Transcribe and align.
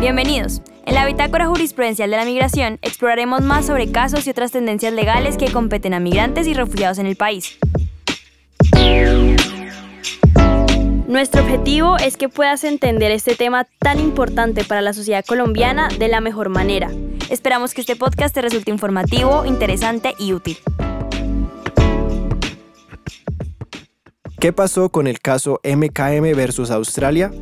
Bienvenidos. 0.00 0.62
En 0.86 0.94
la 0.94 1.04
Bitácora 1.06 1.48
Jurisprudencial 1.48 2.08
de 2.08 2.16
la 2.16 2.24
Migración 2.24 2.78
exploraremos 2.82 3.40
más 3.40 3.66
sobre 3.66 3.90
casos 3.90 4.24
y 4.28 4.30
otras 4.30 4.52
tendencias 4.52 4.92
legales 4.92 5.36
que 5.36 5.50
competen 5.50 5.92
a 5.92 5.98
migrantes 5.98 6.46
y 6.46 6.54
refugiados 6.54 6.98
en 6.98 7.06
el 7.06 7.16
país. 7.16 7.58
Nuestro 11.08 11.42
objetivo 11.42 11.96
es 11.96 12.16
que 12.16 12.28
puedas 12.28 12.62
entender 12.62 13.10
este 13.10 13.34
tema 13.34 13.66
tan 13.80 13.98
importante 13.98 14.62
para 14.62 14.82
la 14.82 14.92
sociedad 14.92 15.24
colombiana 15.26 15.88
de 15.88 16.06
la 16.06 16.20
mejor 16.20 16.48
manera. 16.48 16.92
Esperamos 17.28 17.74
que 17.74 17.80
este 17.80 17.96
podcast 17.96 18.32
te 18.32 18.40
resulte 18.40 18.70
informativo, 18.70 19.44
interesante 19.46 20.14
y 20.16 20.32
útil. 20.32 20.58
¿Qué 24.38 24.52
pasó 24.52 24.90
con 24.90 25.08
el 25.08 25.18
caso 25.18 25.58
MKM 25.64 26.36
versus 26.36 26.70
Australia? 26.70 27.32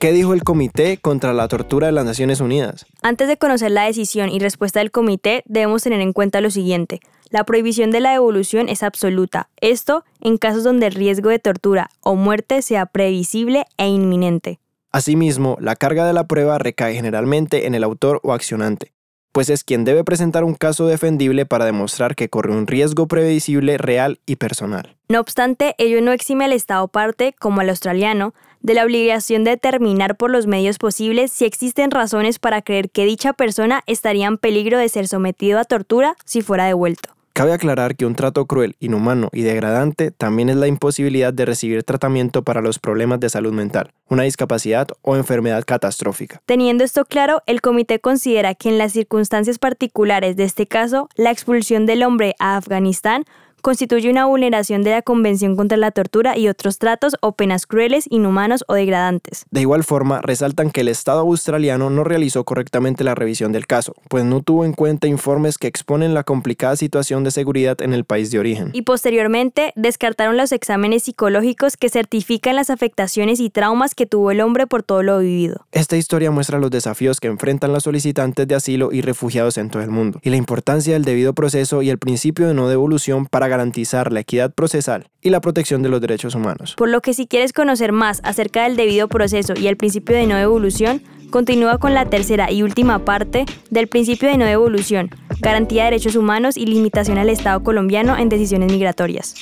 ¿Qué 0.00 0.12
dijo 0.12 0.32
el 0.32 0.44
Comité 0.44 0.96
contra 0.96 1.34
la 1.34 1.46
Tortura 1.46 1.88
de 1.88 1.92
las 1.92 2.06
Naciones 2.06 2.40
Unidas? 2.40 2.86
Antes 3.02 3.28
de 3.28 3.36
conocer 3.36 3.70
la 3.70 3.84
decisión 3.84 4.30
y 4.30 4.38
respuesta 4.38 4.80
del 4.80 4.90
comité, 4.90 5.42
debemos 5.44 5.82
tener 5.82 6.00
en 6.00 6.14
cuenta 6.14 6.40
lo 6.40 6.48
siguiente. 6.48 7.00
La 7.28 7.44
prohibición 7.44 7.90
de 7.90 8.00
la 8.00 8.12
devolución 8.12 8.70
es 8.70 8.82
absoluta. 8.82 9.50
Esto 9.60 10.06
en 10.22 10.38
casos 10.38 10.64
donde 10.64 10.86
el 10.86 10.94
riesgo 10.94 11.28
de 11.28 11.38
tortura 11.38 11.90
o 12.00 12.14
muerte 12.14 12.62
sea 12.62 12.86
previsible 12.86 13.66
e 13.76 13.88
inminente. 13.88 14.58
Asimismo, 14.90 15.58
la 15.60 15.76
carga 15.76 16.06
de 16.06 16.14
la 16.14 16.26
prueba 16.26 16.56
recae 16.56 16.94
generalmente 16.94 17.66
en 17.66 17.74
el 17.74 17.84
autor 17.84 18.20
o 18.22 18.32
accionante, 18.32 18.94
pues 19.32 19.50
es 19.50 19.64
quien 19.64 19.84
debe 19.84 20.02
presentar 20.02 20.44
un 20.44 20.54
caso 20.54 20.86
defendible 20.86 21.44
para 21.44 21.66
demostrar 21.66 22.16
que 22.16 22.30
corre 22.30 22.52
un 22.52 22.66
riesgo 22.66 23.06
previsible 23.06 23.76
real 23.76 24.18
y 24.24 24.36
personal. 24.36 24.96
No 25.10 25.20
obstante, 25.20 25.74
ello 25.76 26.00
no 26.00 26.12
exime 26.12 26.46
al 26.46 26.54
Estado 26.54 26.88
parte, 26.88 27.34
como 27.38 27.60
al 27.60 27.68
australiano, 27.68 28.32
de 28.60 28.74
la 28.74 28.84
obligación 28.84 29.44
de 29.44 29.52
determinar 29.52 30.16
por 30.16 30.30
los 30.30 30.46
medios 30.46 30.78
posibles 30.78 31.32
si 31.32 31.44
existen 31.44 31.90
razones 31.90 32.38
para 32.38 32.62
creer 32.62 32.90
que 32.90 33.04
dicha 33.04 33.32
persona 33.32 33.82
estaría 33.86 34.26
en 34.26 34.38
peligro 34.38 34.78
de 34.78 34.88
ser 34.88 35.08
sometido 35.08 35.58
a 35.58 35.64
tortura 35.64 36.16
si 36.24 36.42
fuera 36.42 36.66
devuelto. 36.66 37.10
Cabe 37.32 37.52
aclarar 37.52 37.96
que 37.96 38.06
un 38.06 38.16
trato 38.16 38.44
cruel, 38.44 38.74
inhumano 38.80 39.28
y 39.32 39.42
degradante 39.42 40.10
también 40.10 40.50
es 40.50 40.56
la 40.56 40.66
imposibilidad 40.66 41.32
de 41.32 41.44
recibir 41.44 41.84
tratamiento 41.84 42.42
para 42.42 42.60
los 42.60 42.80
problemas 42.80 43.20
de 43.20 43.30
salud 43.30 43.52
mental, 43.52 43.92
una 44.08 44.24
discapacidad 44.24 44.88
o 45.02 45.16
enfermedad 45.16 45.64
catastrófica. 45.64 46.42
Teniendo 46.44 46.82
esto 46.82 47.04
claro, 47.04 47.42
el 47.46 47.60
comité 47.60 48.00
considera 48.00 48.54
que 48.56 48.68
en 48.68 48.78
las 48.78 48.92
circunstancias 48.92 49.58
particulares 49.58 50.36
de 50.36 50.44
este 50.44 50.66
caso, 50.66 51.08
la 51.14 51.30
expulsión 51.30 51.86
del 51.86 52.02
hombre 52.02 52.34
a 52.40 52.56
Afganistán 52.56 53.24
constituye 53.60 54.10
una 54.10 54.26
vulneración 54.26 54.82
de 54.82 54.90
la 54.90 55.02
Convención 55.02 55.56
contra 55.56 55.76
la 55.76 55.90
Tortura 55.90 56.36
y 56.36 56.48
otros 56.48 56.78
tratos 56.78 57.16
o 57.20 57.32
penas 57.32 57.66
crueles, 57.66 58.06
inhumanos 58.10 58.64
o 58.68 58.74
degradantes. 58.74 59.44
De 59.50 59.60
igual 59.60 59.84
forma, 59.84 60.20
resaltan 60.22 60.70
que 60.70 60.80
el 60.82 60.88
Estado 60.88 61.20
australiano 61.20 61.90
no 61.90 62.04
realizó 62.04 62.44
correctamente 62.44 63.04
la 63.04 63.14
revisión 63.14 63.52
del 63.52 63.66
caso, 63.66 63.94
pues 64.08 64.24
no 64.24 64.42
tuvo 64.42 64.64
en 64.64 64.72
cuenta 64.72 65.06
informes 65.06 65.58
que 65.58 65.66
exponen 65.66 66.14
la 66.14 66.24
complicada 66.24 66.76
situación 66.76 67.24
de 67.24 67.30
seguridad 67.30 67.80
en 67.82 67.92
el 67.92 68.04
país 68.04 68.30
de 68.30 68.38
origen. 68.38 68.70
Y 68.72 68.82
posteriormente, 68.82 69.72
descartaron 69.76 70.36
los 70.36 70.52
exámenes 70.52 71.04
psicológicos 71.04 71.76
que 71.76 71.88
certifican 71.88 72.56
las 72.56 72.70
afectaciones 72.70 73.40
y 73.40 73.50
traumas 73.50 73.94
que 73.94 74.06
tuvo 74.06 74.30
el 74.30 74.40
hombre 74.40 74.66
por 74.66 74.82
todo 74.82 75.02
lo 75.02 75.18
vivido. 75.18 75.66
Esta 75.72 75.96
historia 75.96 76.30
muestra 76.30 76.58
los 76.58 76.70
desafíos 76.70 77.20
que 77.20 77.28
enfrentan 77.28 77.72
los 77.72 77.84
solicitantes 77.84 78.48
de 78.48 78.54
asilo 78.54 78.90
y 78.92 79.02
refugiados 79.02 79.58
en 79.58 79.70
todo 79.70 79.82
el 79.82 79.90
mundo, 79.90 80.20
y 80.22 80.30
la 80.30 80.36
importancia 80.36 80.94
del 80.94 81.04
debido 81.04 81.34
proceso 81.34 81.82
y 81.82 81.90
el 81.90 81.98
principio 81.98 82.48
de 82.48 82.54
no 82.54 82.68
devolución 82.68 83.26
para 83.26 83.48
garantizar 83.50 84.12
la 84.12 84.20
equidad 84.20 84.52
procesal 84.54 85.08
y 85.20 85.28
la 85.28 85.42
protección 85.42 85.82
de 85.82 85.90
los 85.90 86.00
derechos 86.00 86.34
humanos. 86.34 86.74
Por 86.76 86.88
lo 86.88 87.02
que 87.02 87.12
si 87.12 87.26
quieres 87.26 87.52
conocer 87.52 87.92
más 87.92 88.20
acerca 88.24 88.62
del 88.62 88.76
debido 88.76 89.08
proceso 89.08 89.52
y 89.54 89.66
el 89.66 89.76
principio 89.76 90.16
de 90.16 90.26
no 90.26 90.36
devolución, 90.36 91.02
continúa 91.30 91.78
con 91.78 91.92
la 91.92 92.06
tercera 92.06 92.50
y 92.50 92.62
última 92.62 93.04
parte 93.04 93.44
del 93.70 93.88
principio 93.88 94.30
de 94.30 94.38
no 94.38 94.46
devolución, 94.46 95.10
garantía 95.40 95.84
de 95.84 95.90
derechos 95.90 96.16
humanos 96.16 96.56
y 96.56 96.64
limitación 96.66 97.18
al 97.18 97.28
Estado 97.28 97.62
colombiano 97.62 98.16
en 98.16 98.28
decisiones 98.28 98.72
migratorias. 98.72 99.34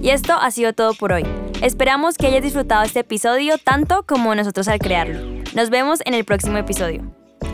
Y 0.00 0.10
esto 0.10 0.34
ha 0.34 0.50
sido 0.50 0.74
todo 0.74 0.94
por 0.94 1.12
hoy. 1.12 1.24
Esperamos 1.62 2.18
que 2.18 2.26
hayas 2.26 2.42
disfrutado 2.42 2.84
este 2.84 3.00
episodio 3.00 3.56
tanto 3.56 4.04
como 4.06 4.34
nosotros 4.34 4.68
al 4.68 4.78
crearlo. 4.78 5.18
Nos 5.54 5.70
vemos 5.70 6.00
en 6.04 6.12
el 6.14 6.24
próximo 6.24 6.58
episodio. 6.58 7.02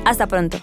Hasta 0.05 0.27
pronto. 0.27 0.59